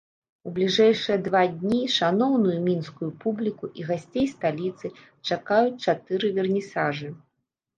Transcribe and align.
У 0.49 0.51
бліжэйшыя 0.53 1.17
два 1.27 1.41
дні 1.57 1.81
шаноўную 1.97 2.57
мінскую 2.69 3.09
публіку 3.25 3.65
і 3.81 3.87
гасцей 3.91 4.27
сталіцы 4.33 4.87
чакаюць 5.33 5.79
чатыры 5.87 6.27
вернісажы. 6.41 7.09